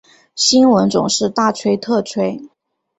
[0.33, 2.41] 新闻总是大吹特吹